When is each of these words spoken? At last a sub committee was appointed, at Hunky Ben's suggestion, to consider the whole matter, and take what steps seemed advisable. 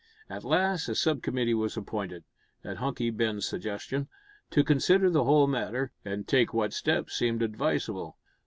At 0.31 0.43
last 0.43 0.89
a 0.89 0.95
sub 0.95 1.21
committee 1.21 1.53
was 1.53 1.77
appointed, 1.77 2.23
at 2.63 2.77
Hunky 2.77 3.11
Ben's 3.11 3.45
suggestion, 3.45 4.07
to 4.49 4.63
consider 4.63 5.11
the 5.11 5.25
whole 5.25 5.45
matter, 5.45 5.91
and 6.03 6.27
take 6.27 6.55
what 6.55 6.73
steps 6.73 7.13
seemed 7.15 7.43
advisable. 7.43 8.17